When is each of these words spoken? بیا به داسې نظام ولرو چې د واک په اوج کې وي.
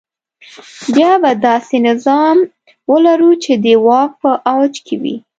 بیا 0.95 1.11
به 1.21 1.31
داسې 1.47 1.77
نظام 1.87 2.37
ولرو 2.91 3.31
چې 3.43 3.53
د 3.63 3.65
واک 3.85 4.11
په 4.21 4.31
اوج 4.51 4.73
کې 4.85 4.95
وي. 5.01 5.15